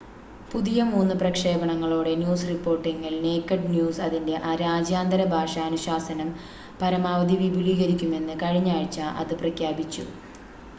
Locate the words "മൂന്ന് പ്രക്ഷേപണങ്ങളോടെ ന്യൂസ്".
0.91-2.47